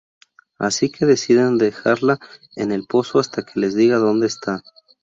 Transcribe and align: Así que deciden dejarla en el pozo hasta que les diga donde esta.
Así 0.57 0.91
que 0.91 1.05
deciden 1.05 1.59
dejarla 1.59 2.17
en 2.55 2.71
el 2.71 2.87
pozo 2.87 3.19
hasta 3.19 3.43
que 3.43 3.59
les 3.59 3.75
diga 3.75 3.97
donde 3.99 4.25
esta. 4.25 4.63